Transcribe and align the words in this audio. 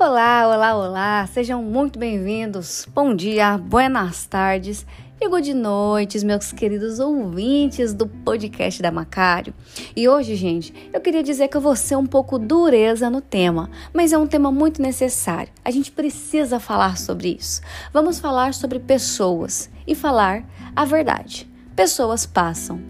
Olá, 0.00 0.46
olá, 0.46 0.76
olá, 0.76 1.26
sejam 1.26 1.60
muito 1.60 1.98
bem-vindos. 1.98 2.86
Bom 2.94 3.12
dia, 3.12 3.58
buenas 3.58 4.26
tardes 4.26 4.86
e 5.20 5.28
good 5.28 5.52
noites, 5.52 6.22
meus 6.22 6.52
queridos 6.52 7.00
ouvintes 7.00 7.92
do 7.92 8.06
podcast 8.06 8.80
da 8.80 8.92
Macário. 8.92 9.52
E 9.96 10.08
hoje, 10.08 10.36
gente, 10.36 10.72
eu 10.92 11.00
queria 11.00 11.20
dizer 11.20 11.48
que 11.48 11.56
eu 11.56 11.60
vou 11.60 11.74
ser 11.74 11.96
um 11.96 12.06
pouco 12.06 12.38
dureza 12.38 13.10
no 13.10 13.20
tema, 13.20 13.68
mas 13.92 14.12
é 14.12 14.18
um 14.18 14.28
tema 14.28 14.52
muito 14.52 14.80
necessário. 14.80 15.52
A 15.64 15.70
gente 15.72 15.90
precisa 15.90 16.60
falar 16.60 16.96
sobre 16.96 17.36
isso. 17.36 17.60
Vamos 17.92 18.20
falar 18.20 18.54
sobre 18.54 18.78
pessoas 18.78 19.68
e 19.84 19.96
falar 19.96 20.44
a 20.76 20.84
verdade. 20.84 21.50
Pessoas 21.74 22.24
passam, 22.24 22.80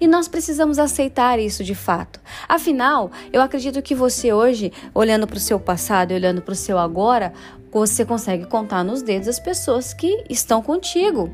e 0.00 0.06
nós 0.06 0.28
precisamos 0.28 0.78
aceitar 0.78 1.38
isso 1.38 1.62
de 1.64 1.74
fato. 1.74 2.20
Afinal, 2.48 3.10
eu 3.32 3.42
acredito 3.42 3.82
que 3.82 3.94
você 3.94 4.32
hoje, 4.32 4.72
olhando 4.94 5.26
para 5.26 5.36
o 5.36 5.40
seu 5.40 5.58
passado 5.58 6.12
e 6.12 6.14
olhando 6.14 6.42
para 6.42 6.52
o 6.52 6.56
seu 6.56 6.78
agora, 6.78 7.32
você 7.70 8.04
consegue 8.04 8.46
contar 8.46 8.82
nos 8.82 9.02
dedos 9.02 9.28
as 9.28 9.38
pessoas 9.38 9.92
que 9.92 10.24
estão 10.30 10.62
contigo. 10.62 11.30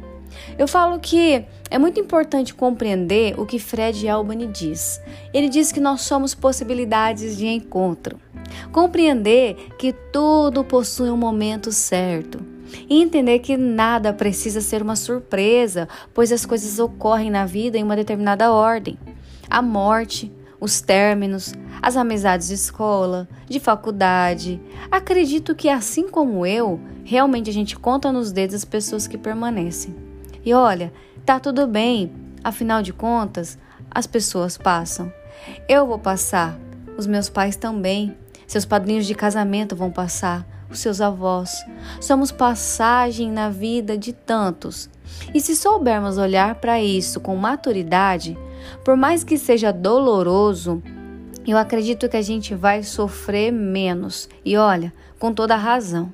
Eu 0.59 0.67
falo 0.67 0.99
que 0.99 1.45
é 1.71 1.79
muito 1.79 2.01
importante 2.01 2.55
compreender 2.55 3.39
o 3.39 3.47
que 3.47 3.59
Fred 3.59 4.09
Albany 4.09 4.47
diz. 4.47 5.01
Ele 5.33 5.49
diz 5.49 5.71
que 5.71 5.81
nós 5.81 6.01
somos 6.03 6.35
possibilidades 6.35 7.37
de 7.37 7.47
encontro. 7.47 8.19
Compreender 8.73 9.55
que 9.79 9.93
tudo 9.93 10.65
possui 10.65 11.11
um 11.11 11.17
momento 11.17 11.71
certo 11.71 12.52
e 12.89 13.03
entender 13.03 13.39
que 13.41 13.57
nada 13.57 14.13
precisa 14.13 14.61
ser 14.61 14.83
uma 14.83 14.97
surpresa, 14.97 15.89
pois 16.13 16.33
as 16.33 16.47
coisas 16.47 16.79
ocorrem 16.79 17.31
na 17.31 17.47
vida 17.47 17.79
em 17.79 17.83
uma 17.83 17.97
determinada 17.97 18.53
ordem. 18.53 18.99
A 19.49 19.61
morte, 19.61 20.33
os 20.61 20.81
términos, 20.81 21.53
as 21.83 21.97
amizades 21.97 22.49
de 22.49 22.55
escola, 22.55 23.29
de 23.49 23.59
faculdade. 23.59 24.61
Acredito 24.91 25.57
que, 25.57 25.69
assim 25.69 26.09
como 26.09 26.47
eu, 26.47 26.81
realmente 27.05 27.51
a 27.51 27.53
gente 27.53 27.77
conta 27.77 28.13
nos 28.13 28.31
dedos 28.31 28.55
as 28.55 28.65
pessoas 28.65 29.09
que 29.09 29.19
permanecem. 29.19 29.95
E 30.45 30.55
olha, 30.55 30.93
tá 31.27 31.41
tudo 31.41 31.67
bem, 31.67 32.13
afinal 32.45 32.81
de 32.83 32.93
contas, 32.93 33.59
as 33.91 34.07
pessoas 34.07 34.57
passam. 34.57 35.13
Eu 35.69 35.87
vou 35.87 35.99
passar, 35.99 36.57
os 36.97 37.07
meus 37.07 37.29
pais 37.29 37.57
também, 37.57 38.17
seus 38.47 38.65
padrinhos 38.65 39.07
de 39.07 39.15
casamento 39.15 39.75
vão 39.75 39.91
passar, 39.91 40.47
os 40.75 40.81
seus 40.81 41.01
avós. 41.01 41.65
Somos 42.01 42.33
passagem 42.33 43.31
na 43.31 43.51
vida 43.51 43.97
de 43.97 44.13
tantos. 44.13 44.89
E 45.35 45.41
se 45.41 45.55
soubermos 45.55 46.19
olhar 46.19 46.57
para 46.57 46.81
isso 46.81 47.21
com 47.21 47.37
maturidade, 47.37 48.37
por 48.85 48.97
mais 48.97 49.23
que 49.25 49.39
seja 49.39 49.73
doloroso, 49.73 50.83
eu 51.47 51.59
acredito 51.59 52.09
que 52.09 52.17
a 52.17 52.23
gente 52.23 52.55
vai 52.55 52.83
sofrer 52.83 53.53
menos. 53.53 54.29
E 54.45 54.57
olha, 54.57 54.93
com 55.19 55.33
toda 55.33 55.57
razão. 55.57 56.13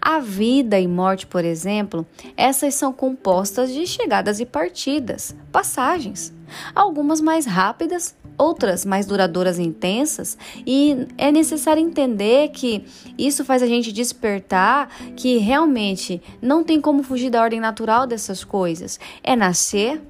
A 0.00 0.18
vida 0.18 0.78
e 0.78 0.88
morte, 0.88 1.26
por 1.26 1.44
exemplo, 1.44 2.06
essas 2.36 2.74
são 2.74 2.92
compostas 2.92 3.72
de 3.72 3.86
chegadas 3.86 4.40
e 4.40 4.46
partidas, 4.46 5.34
passagens, 5.52 6.32
algumas 6.74 7.20
mais 7.20 7.46
rápidas 7.46 8.14
outras 8.40 8.86
mais 8.86 9.04
duradouras 9.04 9.58
e 9.58 9.62
intensas, 9.62 10.38
e 10.66 11.06
é 11.18 11.30
necessário 11.30 11.82
entender 11.82 12.48
que 12.48 12.84
isso 13.18 13.44
faz 13.44 13.62
a 13.62 13.66
gente 13.66 13.92
despertar 13.92 14.88
que 15.14 15.36
realmente 15.36 16.22
não 16.40 16.64
tem 16.64 16.80
como 16.80 17.02
fugir 17.02 17.28
da 17.28 17.42
ordem 17.42 17.60
natural 17.60 18.06
dessas 18.06 18.42
coisas. 18.42 18.98
É 19.22 19.36
nascer, 19.36 20.00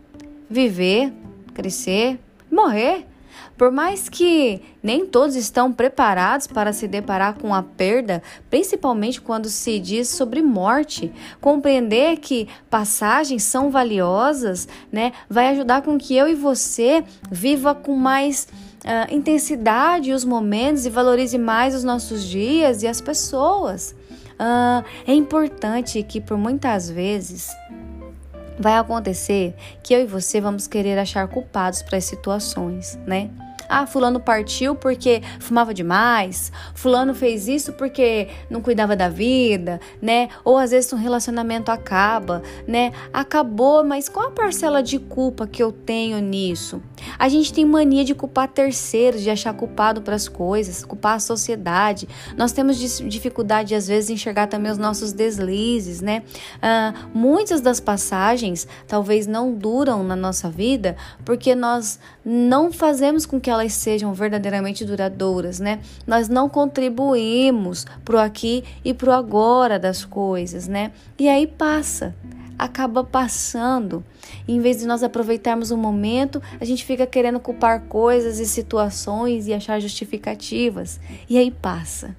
viver, 0.48 1.12
crescer, 1.52 2.20
morrer. 2.50 3.09
Por 3.56 3.70
mais 3.70 4.08
que 4.08 4.62
nem 4.82 5.04
todos 5.04 5.36
estão 5.36 5.72
preparados 5.72 6.46
para 6.46 6.72
se 6.72 6.88
deparar 6.88 7.34
com 7.38 7.54
a 7.54 7.62
perda, 7.62 8.22
principalmente 8.48 9.20
quando 9.20 9.48
se 9.48 9.78
diz 9.78 10.08
sobre 10.08 10.42
morte, 10.42 11.12
compreender 11.40 12.18
que 12.18 12.48
passagens 12.68 13.42
são 13.42 13.70
valiosas, 13.70 14.66
né, 14.90 15.12
vai 15.28 15.48
ajudar 15.48 15.82
com 15.82 15.98
que 15.98 16.16
eu 16.16 16.28
e 16.28 16.34
você 16.34 17.04
viva 17.30 17.74
com 17.74 17.94
mais 17.96 18.48
uh, 18.84 19.14
intensidade 19.14 20.12
os 20.12 20.24
momentos 20.24 20.86
e 20.86 20.90
valorize 20.90 21.38
mais 21.38 21.74
os 21.74 21.84
nossos 21.84 22.24
dias 22.24 22.82
e 22.82 22.86
as 22.86 23.00
pessoas. 23.00 23.94
Uh, 24.40 24.82
é 25.06 25.12
importante 25.12 26.02
que 26.02 26.20
por 26.20 26.38
muitas 26.38 26.88
vezes 26.88 27.50
vai 28.58 28.76
acontecer 28.76 29.54
que 29.82 29.94
eu 29.94 30.00
e 30.00 30.06
você 30.06 30.40
vamos 30.40 30.66
querer 30.66 30.98
achar 30.98 31.26
culpados 31.28 31.82
para 31.82 31.98
as 31.98 32.04
situações, 32.04 32.98
né? 33.06 33.30
Ah, 33.72 33.86
fulano 33.86 34.18
partiu 34.18 34.74
porque 34.74 35.22
fumava 35.38 35.72
demais, 35.72 36.50
fulano 36.74 37.14
fez 37.14 37.46
isso 37.46 37.72
porque 37.74 38.26
não 38.50 38.60
cuidava 38.60 38.96
da 38.96 39.08
vida, 39.08 39.80
né? 40.02 40.28
Ou 40.44 40.58
às 40.58 40.72
vezes 40.72 40.92
um 40.92 40.96
relacionamento 40.96 41.70
acaba, 41.70 42.42
né? 42.66 42.90
Acabou, 43.12 43.84
mas 43.84 44.08
qual 44.08 44.26
a 44.26 44.30
parcela 44.32 44.82
de 44.82 44.98
culpa 44.98 45.46
que 45.46 45.62
eu 45.62 45.70
tenho 45.70 46.18
nisso? 46.18 46.82
A 47.16 47.28
gente 47.28 47.52
tem 47.52 47.64
mania 47.64 48.04
de 48.04 48.12
culpar 48.12 48.48
terceiros, 48.48 49.22
de 49.22 49.30
achar 49.30 49.54
culpado 49.54 50.02
para 50.02 50.16
as 50.16 50.26
coisas, 50.26 50.84
culpar 50.84 51.14
a 51.14 51.20
sociedade. 51.20 52.08
Nós 52.36 52.50
temos 52.50 52.76
dificuldade 52.76 53.72
às 53.76 53.86
vezes 53.86 54.10
em 54.10 54.14
enxergar 54.14 54.48
também 54.48 54.72
os 54.72 54.78
nossos 54.78 55.12
deslizes, 55.12 56.00
né? 56.00 56.24
Ah, 56.60 56.92
muitas 57.14 57.60
das 57.60 57.78
passagens 57.78 58.66
talvez 58.88 59.28
não 59.28 59.54
duram 59.54 60.02
na 60.02 60.16
nossa 60.16 60.50
vida 60.50 60.96
porque 61.24 61.54
nós 61.54 62.00
não 62.24 62.72
fazemos 62.72 63.24
com 63.24 63.40
que 63.40 63.48
elas 63.48 63.59
elas 63.60 63.74
sejam 63.74 64.12
verdadeiramente 64.12 64.84
duradouras, 64.84 65.60
né? 65.60 65.80
Nós 66.06 66.28
não 66.28 66.48
contribuímos 66.48 67.86
pro 68.04 68.18
aqui 68.18 68.64
e 68.84 68.94
pro 68.94 69.12
agora 69.12 69.78
das 69.78 70.04
coisas, 70.04 70.66
né? 70.66 70.92
E 71.18 71.28
aí 71.28 71.46
passa, 71.46 72.14
acaba 72.58 73.04
passando. 73.04 74.04
Em 74.48 74.60
vez 74.60 74.78
de 74.78 74.86
nós 74.86 75.02
aproveitarmos 75.02 75.70
o 75.70 75.76
momento, 75.76 76.42
a 76.60 76.64
gente 76.64 76.84
fica 76.84 77.06
querendo 77.06 77.38
culpar 77.38 77.82
coisas 77.82 78.38
e 78.38 78.46
situações 78.46 79.46
e 79.46 79.52
achar 79.52 79.80
justificativas. 79.80 80.98
E 81.28 81.38
aí 81.38 81.50
passa. 81.50 82.14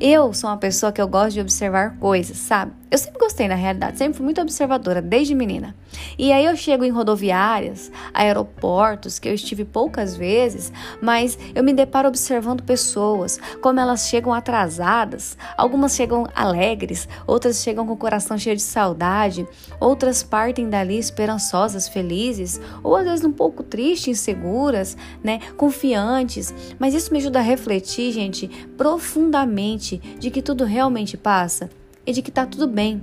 Eu 0.00 0.32
sou 0.32 0.50
uma 0.50 0.56
pessoa 0.56 0.92
que 0.92 1.00
eu 1.00 1.08
gosto 1.08 1.34
de 1.34 1.40
observar 1.40 1.96
coisas, 1.98 2.36
sabe? 2.36 2.72
Eu 2.90 2.96
sempre 2.96 3.18
gostei, 3.20 3.46
na 3.46 3.54
realidade, 3.54 3.98
sempre 3.98 4.16
fui 4.16 4.24
muito 4.24 4.40
observadora, 4.40 5.02
desde 5.02 5.34
menina. 5.34 5.74
E 6.18 6.32
aí 6.32 6.46
eu 6.46 6.56
chego 6.56 6.84
em 6.84 6.90
rodoviárias, 6.90 7.92
aeroportos, 8.14 9.18
que 9.18 9.28
eu 9.28 9.34
estive 9.34 9.62
poucas 9.62 10.16
vezes, 10.16 10.72
mas 11.02 11.38
eu 11.54 11.62
me 11.62 11.74
deparo 11.74 12.08
observando 12.08 12.62
pessoas, 12.62 13.38
como 13.60 13.78
elas 13.78 14.08
chegam 14.08 14.32
atrasadas. 14.32 15.36
Algumas 15.54 15.94
chegam 15.94 16.26
alegres, 16.34 17.06
outras 17.26 17.62
chegam 17.62 17.86
com 17.86 17.92
o 17.92 17.96
coração 17.96 18.38
cheio 18.38 18.56
de 18.56 18.62
saudade, 18.62 19.46
outras 19.78 20.22
partem 20.22 20.70
dali 20.70 20.98
esperançosas, 20.98 21.88
felizes, 21.88 22.58
ou 22.82 22.96
às 22.96 23.04
vezes 23.04 23.24
um 23.24 23.32
pouco 23.32 23.62
tristes, 23.62 24.08
inseguras, 24.08 24.96
né? 25.22 25.40
Confiantes. 25.58 26.54
Mas 26.78 26.94
isso 26.94 27.12
me 27.12 27.18
ajuda 27.18 27.40
a 27.40 27.42
refletir, 27.42 28.12
gente, 28.12 28.48
profundamente 28.78 29.67
de 29.76 30.30
que 30.30 30.40
tudo 30.40 30.64
realmente 30.64 31.16
passa 31.16 31.68
e 32.06 32.12
de 32.12 32.22
que 32.22 32.30
tá 32.30 32.46
tudo 32.46 32.66
bem. 32.66 33.02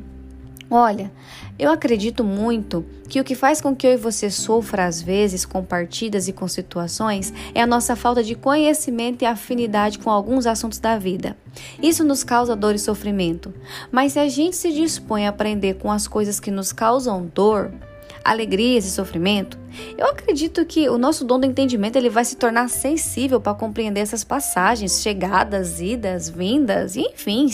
Olha, 0.69 1.11
eu 1.59 1.71
acredito 1.71 2.23
muito 2.23 2.83
que 3.07 3.21
o 3.21 3.23
que 3.23 3.35
faz 3.35 3.61
com 3.61 3.75
que 3.75 3.85
eu 3.85 3.91
e 3.91 3.97
você 3.97 4.31
sofra 4.31 4.85
às 4.85 4.99
vezes 4.99 5.45
com 5.45 5.63
partidas 5.63 6.27
e 6.27 6.33
com 6.33 6.47
situações 6.47 7.31
é 7.53 7.61
a 7.61 7.67
nossa 7.67 7.95
falta 7.95 8.23
de 8.23 8.33
conhecimento 8.33 9.21
e 9.21 9.25
afinidade 9.25 9.99
com 9.99 10.09
alguns 10.09 10.47
assuntos 10.47 10.79
da 10.79 10.97
vida. 10.97 11.37
Isso 11.81 12.03
nos 12.03 12.23
causa 12.23 12.55
dor 12.55 12.73
e 12.73 12.79
sofrimento. 12.79 13.53
Mas 13.91 14.13
se 14.13 14.19
a 14.19 14.27
gente 14.27 14.55
se 14.55 14.73
dispõe 14.73 15.27
a 15.27 15.29
aprender 15.29 15.75
com 15.75 15.91
as 15.91 16.07
coisas 16.07 16.39
que 16.39 16.49
nos 16.49 16.73
causam 16.73 17.29
dor, 17.33 17.71
alegrias 18.25 18.85
e 18.85 18.91
sofrimento, 18.91 19.57
eu 19.95 20.07
acredito 20.07 20.65
que 20.65 20.89
o 20.89 20.97
nosso 20.97 21.23
dom 21.23 21.39
do 21.39 21.45
entendimento 21.45 21.95
ele 21.95 22.09
vai 22.09 22.25
se 22.25 22.35
tornar 22.35 22.67
sensível 22.69 23.39
para 23.39 23.53
compreender 23.53 23.99
essas 23.99 24.23
passagens, 24.23 25.01
chegadas, 25.01 25.79
idas, 25.79 26.27
vindas 26.27 26.95
e 26.95 27.01
enfim. 27.01 27.47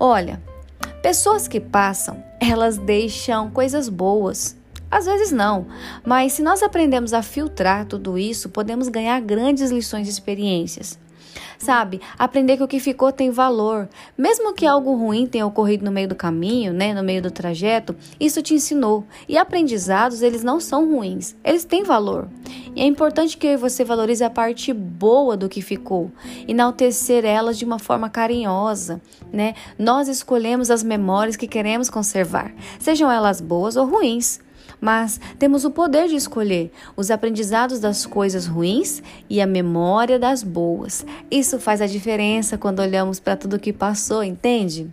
Olha, 0.00 0.42
pessoas 1.02 1.46
que 1.46 1.60
passam, 1.60 2.24
elas 2.40 2.78
deixam 2.78 3.50
coisas 3.50 3.88
boas. 3.90 4.56
Às 4.90 5.04
vezes 5.04 5.32
não, 5.32 5.66
mas 6.04 6.32
se 6.32 6.42
nós 6.42 6.62
aprendemos 6.62 7.12
a 7.12 7.20
filtrar 7.20 7.84
tudo 7.86 8.16
isso, 8.16 8.48
podemos 8.48 8.88
ganhar 8.88 9.20
grandes 9.20 9.70
lições 9.70 10.06
e 10.06 10.10
experiências. 10.10 10.98
Sabe, 11.58 12.00
aprender 12.18 12.56
que 12.56 12.62
o 12.62 12.68
que 12.68 12.80
ficou 12.80 13.12
tem 13.12 13.30
valor. 13.30 13.88
Mesmo 14.16 14.54
que 14.54 14.66
algo 14.66 14.94
ruim 14.94 15.26
tenha 15.26 15.46
ocorrido 15.46 15.84
no 15.84 15.92
meio 15.92 16.08
do 16.08 16.14
caminho, 16.14 16.72
né, 16.72 16.94
no 16.94 17.02
meio 17.02 17.22
do 17.22 17.30
trajeto, 17.30 17.96
isso 18.18 18.42
te 18.42 18.54
ensinou. 18.54 19.04
E 19.28 19.36
aprendizados, 19.36 20.22
eles 20.22 20.42
não 20.42 20.60
são 20.60 20.90
ruins, 20.90 21.36
eles 21.44 21.64
têm 21.64 21.82
valor. 21.82 22.28
E 22.74 22.82
é 22.82 22.84
importante 22.84 23.36
que 23.36 23.56
você 23.56 23.84
valorize 23.84 24.22
a 24.22 24.30
parte 24.30 24.72
boa 24.72 25.36
do 25.36 25.48
que 25.48 25.62
ficou, 25.62 26.10
enaltecer 26.46 27.24
elas 27.24 27.58
de 27.58 27.64
uma 27.64 27.78
forma 27.78 28.10
carinhosa, 28.10 29.00
né? 29.32 29.54
Nós 29.78 30.08
escolhemos 30.08 30.70
as 30.70 30.82
memórias 30.82 31.36
que 31.36 31.46
queremos 31.46 31.88
conservar, 31.88 32.52
sejam 32.78 33.10
elas 33.10 33.40
boas 33.40 33.76
ou 33.76 33.86
ruins. 33.86 34.40
Mas 34.80 35.20
temos 35.38 35.64
o 35.64 35.70
poder 35.70 36.08
de 36.08 36.16
escolher 36.16 36.70
os 36.96 37.10
aprendizados 37.10 37.80
das 37.80 38.06
coisas 38.06 38.46
ruins 38.46 39.02
e 39.28 39.40
a 39.40 39.46
memória 39.46 40.18
das 40.18 40.42
boas. 40.42 41.04
Isso 41.30 41.58
faz 41.58 41.80
a 41.80 41.86
diferença 41.86 42.58
quando 42.58 42.80
olhamos 42.80 43.20
para 43.20 43.36
tudo 43.36 43.58
que 43.58 43.72
passou, 43.72 44.22
entende? 44.22 44.88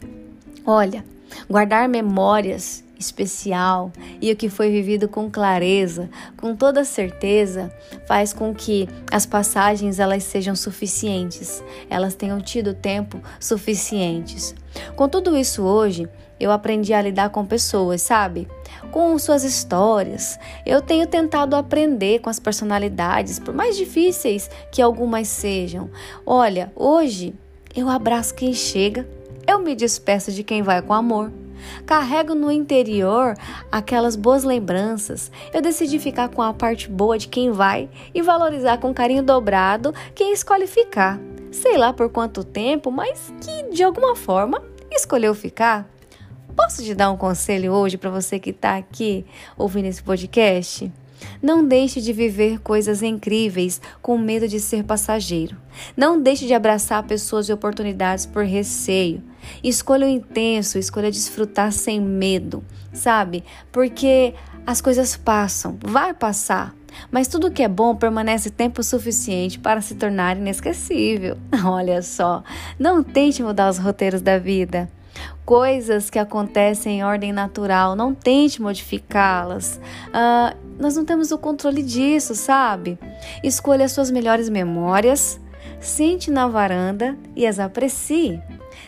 Olha, 0.65 1.03
guardar 1.49 1.89
memórias 1.89 2.83
especial 3.03 3.91
e 4.21 4.31
o 4.31 4.35
que 4.35 4.49
foi 4.49 4.69
vivido 4.71 5.07
com 5.07 5.29
clareza, 5.29 6.09
com 6.37 6.55
toda 6.55 6.85
certeza, 6.85 7.71
faz 8.07 8.31
com 8.31 8.53
que 8.53 8.87
as 9.11 9.25
passagens 9.25 9.99
elas 9.99 10.23
sejam 10.23 10.55
suficientes, 10.55 11.63
elas 11.89 12.15
tenham 12.15 12.39
tido 12.39 12.73
tempo 12.73 13.21
suficientes. 13.39 14.55
Com 14.95 15.09
tudo 15.09 15.37
isso 15.37 15.63
hoje, 15.63 16.07
eu 16.39 16.51
aprendi 16.51 16.93
a 16.93 17.01
lidar 17.01 17.29
com 17.29 17.45
pessoas, 17.45 18.01
sabe? 18.01 18.47
Com 18.93 19.17
suas 19.17 19.43
histórias. 19.43 20.39
Eu 20.63 20.79
tenho 20.79 21.07
tentado 21.07 21.55
aprender 21.55 22.19
com 22.19 22.29
as 22.29 22.39
personalidades, 22.39 23.39
por 23.39 23.51
mais 23.51 23.75
difíceis 23.75 24.47
que 24.71 24.83
algumas 24.83 25.27
sejam. 25.27 25.89
Olha, 26.23 26.71
hoje 26.75 27.33
eu 27.75 27.89
abraço 27.89 28.35
quem 28.35 28.53
chega, 28.53 29.09
eu 29.47 29.57
me 29.57 29.73
despeço 29.73 30.31
de 30.31 30.43
quem 30.43 30.61
vai 30.61 30.79
com 30.79 30.93
amor. 30.93 31.31
Carrego 31.87 32.35
no 32.35 32.51
interior 32.51 33.35
aquelas 33.71 34.15
boas 34.15 34.43
lembranças. 34.43 35.31
Eu 35.51 35.59
decidi 35.59 35.97
ficar 35.97 36.29
com 36.29 36.43
a 36.43 36.53
parte 36.53 36.87
boa 36.87 37.17
de 37.17 37.27
quem 37.27 37.49
vai 37.49 37.89
e 38.13 38.21
valorizar 38.21 38.77
com 38.77 38.93
carinho 38.93 39.23
dobrado 39.23 39.91
quem 40.13 40.31
escolhe 40.31 40.67
ficar. 40.67 41.19
Sei 41.51 41.79
lá 41.79 41.93
por 41.93 42.09
quanto 42.09 42.43
tempo, 42.43 42.91
mas 42.91 43.33
que 43.41 43.73
de 43.73 43.83
alguma 43.83 44.15
forma 44.15 44.61
escolheu 44.91 45.33
ficar. 45.33 45.92
Posso 46.55 46.83
te 46.83 46.93
dar 46.93 47.11
um 47.11 47.17
conselho 47.17 47.71
hoje 47.71 47.97
para 47.97 48.09
você 48.09 48.37
que 48.37 48.51
está 48.51 48.77
aqui 48.77 49.25
ouvindo 49.57 49.85
esse 49.85 50.03
podcast? 50.03 50.91
Não 51.41 51.65
deixe 51.65 51.99
de 51.99 52.13
viver 52.13 52.59
coisas 52.59 53.01
incríveis 53.01 53.81
com 54.01 54.17
medo 54.17 54.47
de 54.47 54.59
ser 54.59 54.83
passageiro. 54.83 55.57
Não 55.95 56.21
deixe 56.21 56.45
de 56.45 56.53
abraçar 56.53 57.01
pessoas 57.03 57.49
e 57.49 57.53
oportunidades 57.53 58.25
por 58.25 58.43
receio. 58.43 59.23
Escolha 59.63 60.05
o 60.05 60.09
intenso, 60.09 60.77
escolha 60.77 61.11
desfrutar 61.11 61.71
sem 61.71 61.99
medo, 61.99 62.63
sabe? 62.93 63.43
Porque 63.71 64.33
as 64.65 64.79
coisas 64.79 65.17
passam, 65.17 65.77
vai 65.81 66.13
passar. 66.13 66.75
Mas 67.09 67.27
tudo 67.27 67.51
que 67.51 67.63
é 67.63 67.67
bom 67.67 67.95
permanece 67.95 68.51
tempo 68.51 68.83
suficiente 68.83 69.57
para 69.57 69.81
se 69.81 69.95
tornar 69.95 70.37
inesquecível. 70.37 71.37
Olha 71.65 72.01
só, 72.01 72.43
não 72.77 73.03
tente 73.03 73.41
mudar 73.41 73.69
os 73.69 73.79
roteiros 73.79 74.21
da 74.21 74.37
vida. 74.37 74.89
Coisas 75.45 76.09
que 76.09 76.17
acontecem 76.17 76.99
em 76.99 77.03
ordem 77.03 77.33
natural, 77.33 77.95
não 77.95 78.13
tente 78.13 78.61
modificá-las. 78.61 79.79
Uh, 80.07 80.57
nós 80.79 80.95
não 80.95 81.03
temos 81.03 81.31
o 81.31 81.37
controle 81.37 81.83
disso, 81.83 82.33
sabe? 82.33 82.97
Escolha 83.43 83.85
as 83.85 83.91
suas 83.91 84.09
melhores 84.09 84.47
memórias, 84.47 85.39
sente 85.81 86.31
na 86.31 86.47
varanda 86.47 87.17
e 87.35 87.45
as 87.45 87.59
aprecie. 87.59 88.41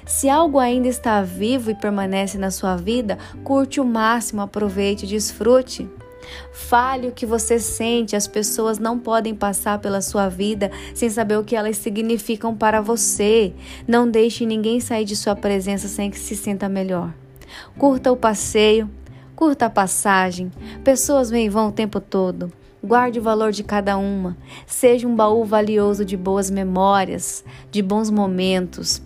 Se 0.06 0.30
algo 0.30 0.60
ainda 0.60 0.88
está 0.88 1.22
vivo 1.22 1.72
e 1.72 1.76
permanece 1.76 2.38
na 2.38 2.52
sua 2.52 2.76
vida, 2.76 3.18
curte 3.44 3.82
o 3.82 3.86
máximo, 3.86 4.42
aproveite 4.42 5.06
e 5.06 5.10
desfrute. 5.10 5.90
Fale 6.52 7.08
o 7.08 7.12
que 7.12 7.26
você 7.26 7.60
sente, 7.60 8.16
as 8.16 8.28
pessoas 8.28 8.80
não 8.80 9.00
podem 9.00 9.36
passar 9.36 9.80
pela 9.80 10.02
sua 10.02 10.30
vida 10.30 10.72
sem 10.94 11.10
saber 11.10 11.38
o 11.38 11.44
que 11.44 11.56
elas 11.56 11.78
significam 11.78 12.56
para 12.56 12.82
você. 12.82 13.54
Não 13.88 14.10
deixe 14.10 14.46
ninguém 14.46 14.80
sair 14.80 15.06
de 15.06 15.16
sua 15.16 15.36
presença 15.36 15.88
sem 15.88 16.10
que 16.10 16.20
se 16.20 16.36
sinta 16.36 16.70
melhor. 16.70 17.14
Curta 17.78 18.12
o 18.12 18.18
passeio, 18.18 18.90
curta 19.36 19.66
a 19.66 19.70
passagem. 19.70 20.52
Pessoas 20.84 21.30
vêm 21.30 21.46
e 21.46 21.50
vão 21.50 21.70
o 21.70 21.72
tempo 21.72 22.00
todo. 22.00 22.52
Guarde 22.84 23.20
o 23.20 23.24
valor 23.24 23.52
de 23.52 23.64
cada 23.64 23.98
uma. 23.98 24.38
Seja 24.68 25.08
um 25.08 25.16
baú 25.16 25.44
valioso 25.44 26.06
de 26.06 26.16
boas 26.16 26.52
memórias, 26.52 27.44
de 27.72 27.82
bons 27.82 28.12
momentos. 28.12 29.02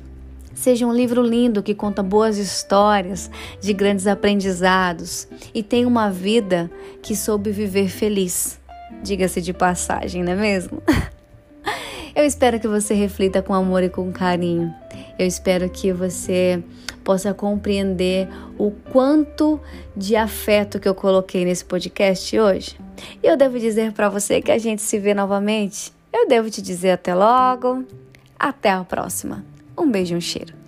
Seja 0.59 0.85
um 0.85 0.91
livro 0.91 1.21
lindo 1.21 1.63
que 1.63 1.73
conta 1.73 2.03
boas 2.03 2.37
histórias 2.37 3.31
de 3.61 3.71
grandes 3.71 4.05
aprendizados 4.05 5.25
e 5.53 5.63
tenha 5.63 5.87
uma 5.87 6.11
vida 6.11 6.69
que 7.01 7.15
soube 7.15 7.49
viver 7.49 7.87
feliz. 7.87 8.59
Diga-se 9.01 9.41
de 9.41 9.53
passagem, 9.53 10.21
não 10.21 10.33
é 10.33 10.35
mesmo? 10.35 10.83
Eu 12.13 12.25
espero 12.25 12.59
que 12.59 12.67
você 12.67 12.93
reflita 12.93 13.41
com 13.41 13.53
amor 13.53 13.83
e 13.83 13.89
com 13.89 14.11
carinho. 14.11 14.75
Eu 15.17 15.25
espero 15.25 15.69
que 15.69 15.93
você 15.93 16.61
possa 17.05 17.33
compreender 17.33 18.27
o 18.57 18.69
quanto 18.91 19.61
de 19.95 20.17
afeto 20.17 20.77
que 20.77 20.89
eu 20.89 20.95
coloquei 20.95 21.45
nesse 21.45 21.63
podcast 21.63 22.37
hoje. 22.37 22.77
E 23.23 23.27
eu 23.27 23.37
devo 23.37 23.57
dizer 23.57 23.93
para 23.93 24.09
você 24.09 24.41
que 24.41 24.51
a 24.51 24.57
gente 24.57 24.81
se 24.81 24.99
vê 24.99 25.13
novamente. 25.13 25.93
Eu 26.11 26.27
devo 26.27 26.49
te 26.49 26.61
dizer 26.61 26.91
até 26.91 27.15
logo. 27.15 27.85
Até 28.37 28.71
a 28.71 28.83
próxima. 28.83 29.45
Um 29.79 29.89
beijo 29.89 30.13
e 30.13 30.17
um 30.17 30.21
cheiro. 30.21 30.58